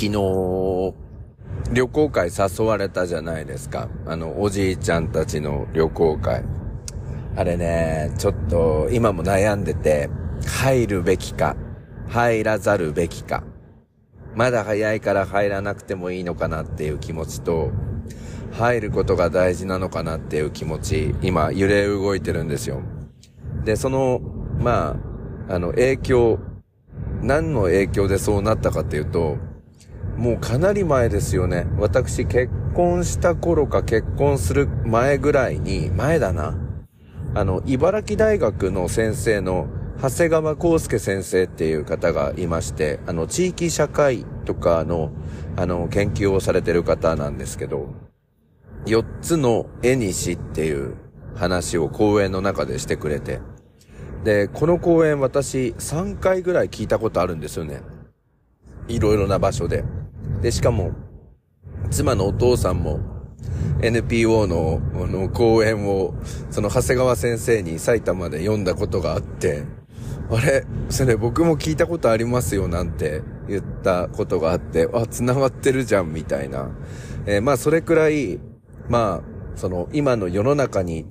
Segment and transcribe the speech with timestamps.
[0.00, 0.94] 昨日、
[1.74, 3.90] 旅行会誘われたじゃないですか。
[4.06, 6.42] あの、おじいちゃんたちの旅行会。
[7.36, 10.08] あれね、ちょっと今も悩んでて、
[10.46, 11.54] 入るべきか、
[12.08, 13.44] 入らざるべきか。
[14.34, 17.70] まだ早いから入らなくてもいいのかなっていう気持ちと、
[18.52, 22.80] 入ることが大事なのかなっていう気持ち、今揺れ動いてるんですよ。
[23.66, 24.20] で、その、
[24.58, 24.96] ま
[25.46, 26.38] あ、あの、影響、
[27.20, 29.36] 何の影響でそうなったかっていうと、
[30.16, 31.66] もうかなり前ですよね。
[31.78, 36.56] 私結婚した頃か結婚する前ぐらいに、前だな。
[37.34, 39.68] あの、茨城大学の先生の
[40.02, 45.10] 長谷川康介先生っていう方がいまして、あの、地域社会とかの、
[45.56, 47.88] あの、研究をされてる方なんですけど、
[48.86, 50.94] 4つの絵にしっていう
[51.36, 53.40] 話を講演の中でしてくれて、
[54.24, 57.80] で、この講演私3回ぐらい聞いたことあるんですよね。
[58.88, 59.84] いろいろな場所で。
[60.42, 60.92] で、しかも、
[61.90, 63.00] 妻のお父さんも
[63.82, 66.14] NPO のの講演を、
[66.50, 69.64] その長谷川先生に埼玉で読んだことがあって、
[70.30, 76.70] あれそれ僕も聞いたことありますよなんて言ったことがあって、あ、繋がってるじゃんみたいな。
[77.26, 78.38] えー、まあそれくらい、
[78.88, 81.06] まあ、その今の世の中に、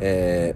[0.00, 0.54] え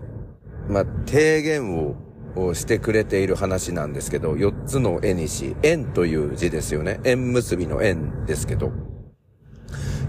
[0.68, 1.96] ー、まあ提言を
[2.36, 7.00] をしてくれている話なんですけど、4つの絵にし、縁という字ですよね。
[7.04, 8.72] 縁結びの縁ですけど。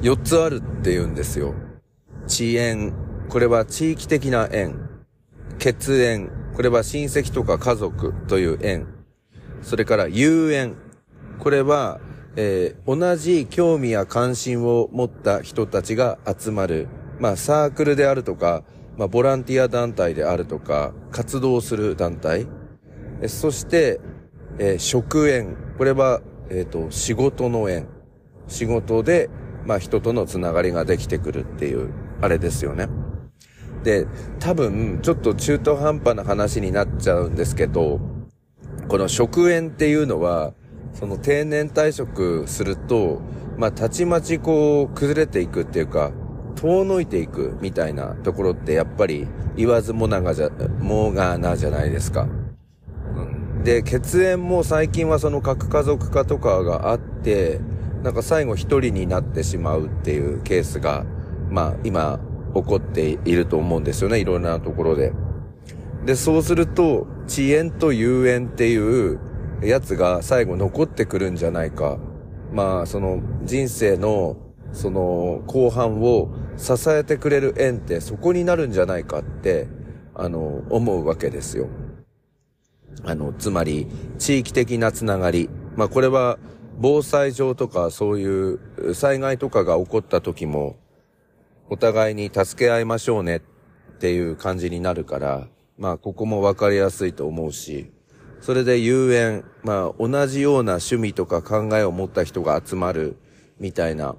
[0.01, 1.53] 4つあるって言うんですよ。
[2.25, 2.93] 遅延。
[3.29, 4.79] これは地域的な縁。
[5.57, 6.31] 血縁。
[6.55, 8.87] これは親戚とか家族という縁。
[9.61, 10.75] それから遊縁。
[11.39, 11.99] これは、
[12.35, 16.87] えー、同じ興味や関心を持った人たちが集まる。
[17.19, 18.63] まあ、サークルであるとか、
[18.99, 22.47] まあ、ボランティア団体であるとか、活動する団体。
[23.21, 24.01] えそして、
[24.57, 25.55] えー、職縁。
[25.77, 26.19] これは、
[26.49, 27.87] えっ、ー、と、仕事の縁。
[28.49, 29.29] 仕事で、
[29.65, 32.89] まあ人とのつながりができてくるっていう、あれですよね。
[33.85, 34.05] で、
[34.41, 38.01] 多分、ちょっと中途半端な話になっちゃうんですけど、
[38.89, 40.53] この食塩っていうのは、
[40.91, 43.21] その定年退職すると、
[43.55, 46.11] まあ、たちまちこう、崩れていくっていうか、
[46.59, 50.49] 遠のいていくみたいなところってやっぱり言わずもながじゃ、
[50.79, 52.27] もがなじゃないですか。
[53.15, 57.61] うん、で、血縁も最近はその核家族化とかがあって、
[58.03, 61.05] なんか最後一人になってしまうっていうケースが、
[61.49, 62.19] まあ今
[62.53, 65.13] 起こっていると思うんですよね、いろんなところで。
[66.05, 69.19] で、そうすると、遅延と遊園っていう
[69.61, 71.97] やつが最後残ってくるんじゃないか。
[72.51, 74.35] まあ、その人生の、
[74.71, 79.67] その後半を支えてくれる縁ってそこになるんじゃないかって、
[80.13, 81.67] あの、思うわけですよ。
[83.03, 83.87] あの、つまり、
[84.17, 85.49] 地域的なつながり。
[85.75, 86.37] まあこれは、
[86.81, 90.77] 防災上とかそういう災害とかが起こった時も、
[91.69, 93.41] お互いに助け合いましょうねっ
[93.99, 95.47] ていう感じになるから、
[95.77, 97.91] まあここもわかりやすいと思うし、
[98.41, 103.17] それで遊園、まあ同じような趣味とか考えを持った人が集まる
[103.59, 104.15] みたいな、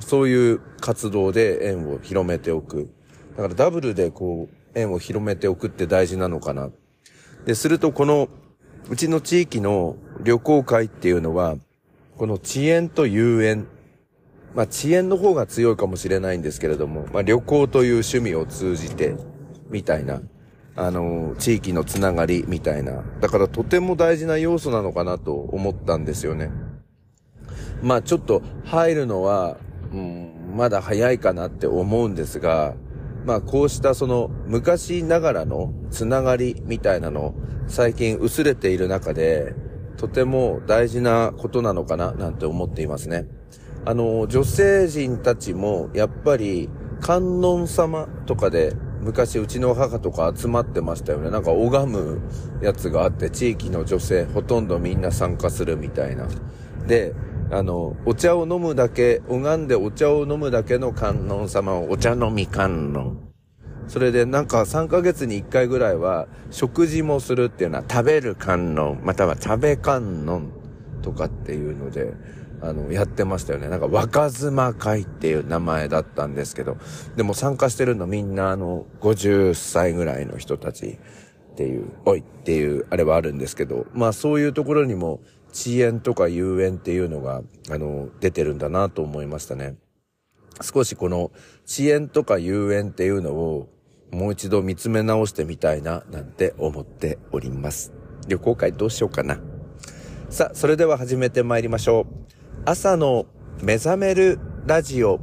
[0.00, 2.90] そういう活動で縁を広めておく。
[3.36, 6.70] だからダブルでこう、縁を広めておくって大事なのかな。
[7.44, 8.28] で、するとこの、
[8.88, 11.56] うちの地域の旅行会っていうのは、
[12.16, 13.66] この遅延と遊園。
[14.54, 19.14] まあ、遅延の方が強いかもしれないんですけれども、まあ、旅行という趣味を通じて、
[19.68, 20.22] みたいな、
[20.76, 23.02] あの、地域のつながりみたいな。
[23.20, 26.50] だからとても大事な要素なのかなと思ったんですよね。
[27.82, 29.58] まあ、ちょっと入るのは、
[29.96, 32.74] うん、まだ早いかなって思うんですが、
[33.24, 37.34] まあ、こうしたその昔ながらのつながりみたいなの、
[37.66, 39.54] 最近薄れている中で、
[39.96, 43.26] とても大事なことなのかななんて思っていますね。
[43.86, 46.68] あの、女性陣たちもやっぱり
[47.00, 51.30] 観音様とかで昔うちの母とか集まってましたよね。
[51.30, 52.20] なんか拝む
[52.60, 56.28] やつがあって地域の女性ほとんどみんな参加するみたいな。
[56.86, 57.14] で、
[57.50, 63.26] あの、お茶を飲むだけ、拝んでお茶を飲むだけの観音様をお茶飲み観音。
[63.88, 70.50] それでなんか3ヶ月に1回ぐらいは食事もするっていうのは食べる観音、または食べ観音
[71.02, 72.14] とかっていうので、
[72.60, 73.68] あの、やってましたよね。
[73.68, 76.78] なんか若妻会っていう名前だったんですけど、
[77.14, 80.98] でも参加してるのみんなあの、50歳ぐらいの人たち
[81.52, 85.20] っていう、おいっていうあれはあるんですけど、まあそういうところにも
[85.56, 89.76] 遅延とか遊園っていうのが、あの、出てるんだなと思いましたね。
[90.60, 91.30] 少しこの
[91.66, 93.68] 遅延とか遊園っていうのを
[94.12, 97.94] もう一度見つめ直してみたいな、なんて思っております。
[98.28, 99.40] 旅行会どうしようかな。
[100.28, 102.06] さあ、それでは始めて参りましょう。
[102.66, 103.24] 朝の
[103.62, 105.20] 目覚めるラジオ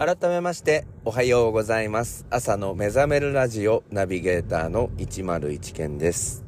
[0.00, 6.42] 改めましておはようございます朝の目覚めるラジオナビゲーターの101健です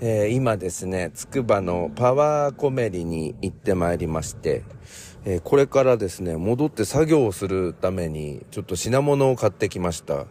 [0.00, 4.64] えー、今ですね、つくばのパワーコメリに行ってまいりまして、
[5.24, 10.26] えー、これからですね、戻って作業をするために、ちょっと品物を買ってきました。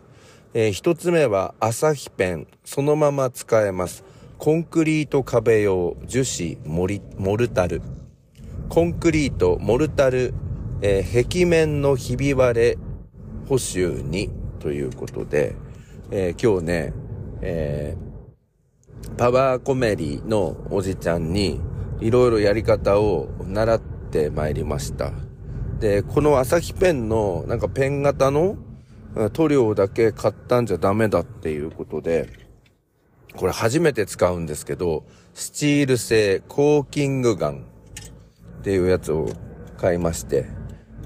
[0.53, 2.48] えー、一つ目は、朝日ペン。
[2.65, 4.03] そのまま使えます。
[4.38, 7.81] コンクリート壁用樹脂モリモルタル。
[8.68, 10.33] コンクリートモルタル、
[10.81, 12.77] えー、壁面のひび割れ
[13.47, 14.29] 補修に
[14.59, 15.55] ということで、
[16.11, 16.93] え今日ね、
[17.41, 18.11] えー
[19.17, 21.59] パワーコメリのおじちゃんに
[21.99, 25.11] いろいろやり方を習ってまいりました。
[25.79, 28.57] で、この朝日ペンのなんかペン型の
[29.33, 32.29] 塗料だけ買ったんじゃダメだっていうことで、
[33.35, 37.65] これ初めて使うんですけど、スチール製コーキングガン
[38.59, 39.29] っていうやつを
[39.77, 40.47] 買いまして、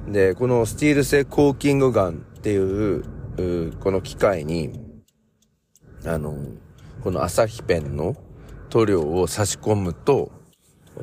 [0.08, 3.04] で、このスチール製コーキングガンっていう、
[3.38, 4.80] うこの機械に、
[6.06, 6.38] あの、
[7.02, 8.16] この朝日ペンの
[8.70, 10.32] 塗料を差し込むと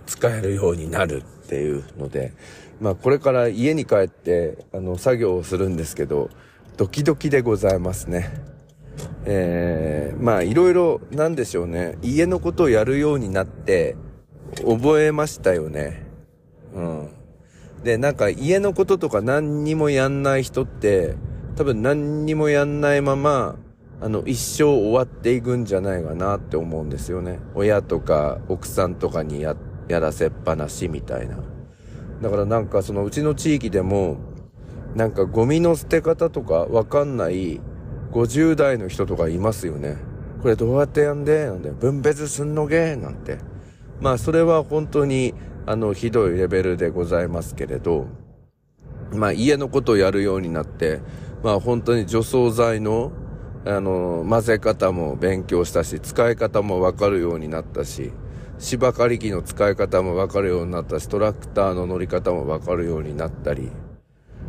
[0.06, 2.32] 使えるようになるっていうので、
[2.80, 6.30] まあこれから家に帰ってあの作業をするんですけど、
[6.76, 8.32] ドキドキでございますね。
[9.24, 11.98] えー、まあいろいろなんでしょうね。
[12.02, 13.96] 家のことをやるようになって
[14.64, 16.06] 覚えましたよね。
[16.74, 17.21] うん。
[17.82, 21.16] で、なんか家のこととか何にもやんない人って
[21.56, 23.56] 多分何にもやんないまま
[24.00, 27.38] あの、一生終わっていくんじゃないかなって思うんですよね。
[27.54, 29.56] 親とか奥さんとかにや、
[29.88, 31.38] やらせっぱなしみたいな。
[32.20, 34.16] だからなんかそのうちの地域でも、
[34.96, 37.60] なんかゴミの捨て方とかわかんない
[38.10, 39.96] 50代の人とかいますよね。
[40.42, 41.46] これどうやってやんで？
[41.46, 42.96] なんで、分別すんのげ？
[42.96, 43.38] なんて。
[44.00, 45.32] まあそれは本当に
[45.66, 48.06] あのひどいレベルでございますけれど、
[49.12, 51.00] まあ家のことをやるようになって、
[51.42, 53.12] まあ本当に除草剤の
[53.64, 58.12] あの、混ぜ方も勉強したし、使い方もわかるようになったし、
[58.58, 63.70] 芝刈り機の使い方もわかるようになったし、トラクターの乗り方もわかるようになったり、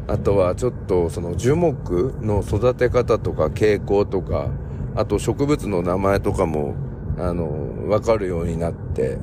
[0.07, 4.49] あとはちょっとその樹木の育て方とか傾向とか、
[4.95, 6.73] あと植物の名前とかも、
[7.19, 9.19] あの、わかるようになって、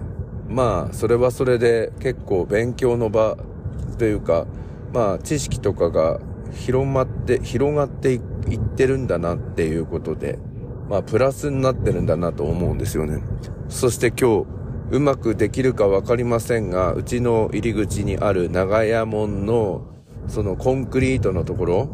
[0.50, 3.36] まあ、それはそれで結構勉強の場
[3.98, 4.46] というか、
[4.92, 6.20] まあ、知識とかが
[6.52, 8.20] 広まって、広がっていっ
[8.76, 10.38] てるんだなっていうことで、
[10.88, 13.22] まあ、プラスになってるんだなと思うんですよね。
[13.68, 14.46] そして今日、
[14.90, 19.82] うまくできるかわかりませんが、うちの入り口にある長屋門の、
[20.26, 21.88] そのコンクリートのところ、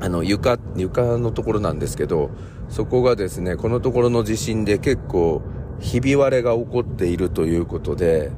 [0.00, 2.30] あの、床、床のところなんですけど、
[2.68, 5.40] そこがですね、このところの地震で結構、
[5.80, 8.30] ひび割れが起こっているということで、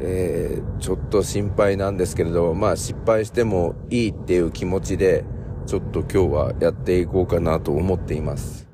[0.00, 5.24] えー、ちょっと心配なんですけれど、まあ失敗してもいいっていう気持ちで、
[5.66, 8.68] ちょっと今日はやっていこうかなと思っています。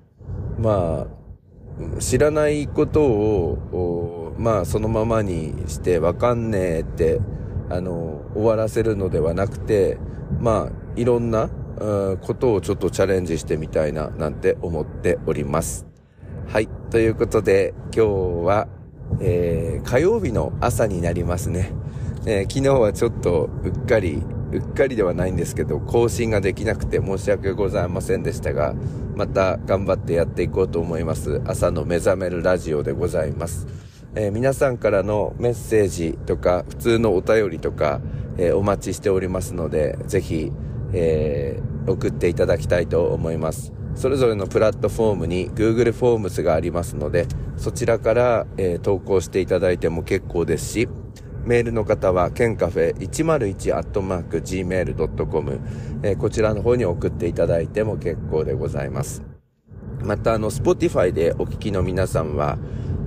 [0.58, 7.20] まあ、知らないことを、まあそのままにしてわかんねえって、
[7.68, 9.98] あの、終わらせるのではなくて、
[10.40, 11.50] まあ、いろんな、
[12.22, 15.86] ことをちょっとチャレンジしてみたいな、なんて思っております。
[16.96, 18.68] ということで、今日は、
[19.20, 21.72] えー、火曜日の朝になりますね。
[22.24, 28.74] えー、昨日はちょっとうっかり、うっかりではないんですけど、更新ができなくて申し訳ございませんでしたが、
[29.14, 31.42] また頑張ってやっていこうと思います。
[31.44, 33.66] 朝の目覚めるラジオでございます。
[34.14, 38.00] えー、皆さんからのメッセージとか、普通のお便りとか、
[38.38, 40.50] えー、お待ちしておりますので、ぜひ、
[40.94, 43.75] えー、送っていただきたいと思います。
[43.96, 47.26] それぞれのプラットフォームに Google フォームスがありますので、
[47.56, 50.86] そちらから、えー、投稿していただいても結構ですし、
[51.46, 55.60] メールの方は、ケンカフェ 101-gmail.com、
[56.02, 59.22] えー、こちらの方に送っていただいても結構でございます。
[60.02, 62.58] また、あの、Spotify でお聞きの皆さんは、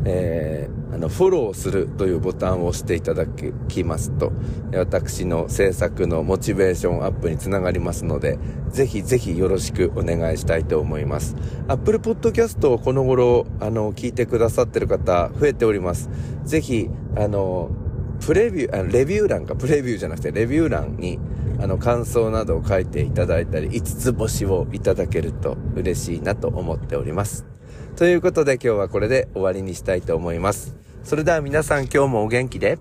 [0.06, 4.32] えー、あの、フォローするというボタンを押していただきますと、
[4.74, 8.40] 私の制作のモチベーションアップにつながりますので、
[8.70, 11.36] ぜひぜひよろしくお願いしたいと思います。
[11.68, 16.10] Apple Podcast をこの頃、あの、聞いてくださってる方、増えております。
[16.46, 17.70] ぜひ、あの、
[18.26, 21.20] プレビュー、あレビュー欄か、プレビューじゃなくて、レビュー欄に、
[21.60, 27.49] あの、感想などを書いていただいたり、5つ星をいただけると嬉しいなと思っております。
[28.00, 30.74] ということで今日はこれで終わりにしたいと思います。
[31.04, 32.80] それでは皆さん今日もお元気で、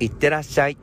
[0.00, 0.76] いってらっしゃい。